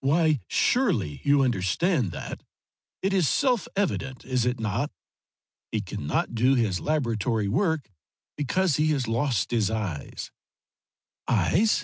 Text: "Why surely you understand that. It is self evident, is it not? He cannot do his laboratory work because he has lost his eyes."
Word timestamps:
"Why 0.00 0.40
surely 0.48 1.20
you 1.22 1.40
understand 1.42 2.10
that. 2.10 2.42
It 3.00 3.12
is 3.12 3.28
self 3.28 3.68
evident, 3.76 4.24
is 4.24 4.44
it 4.44 4.58
not? 4.58 4.90
He 5.70 5.80
cannot 5.80 6.34
do 6.34 6.56
his 6.56 6.80
laboratory 6.80 7.46
work 7.46 7.88
because 8.36 8.74
he 8.74 8.88
has 8.88 9.06
lost 9.06 9.52
his 9.52 9.70
eyes." 9.70 10.32